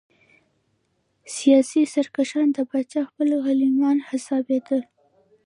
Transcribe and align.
سیاسي 1.35 1.81
سرکښان 1.93 2.47
د 2.53 2.59
پاچا 2.69 3.01
خپل 3.09 3.29
غلیمان 3.45 3.97
حسابېدل. 4.09 4.81